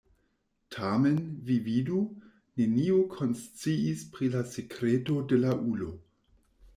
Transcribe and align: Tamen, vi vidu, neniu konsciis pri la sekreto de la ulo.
Tamen, 0.75 1.17
vi 1.49 1.57
vidu, 1.67 1.99
neniu 2.61 2.97
konsciis 3.11 4.01
pri 4.15 4.31
la 4.37 4.41
sekreto 4.55 5.19
de 5.33 5.39
la 5.45 5.53
ulo. 5.73 5.91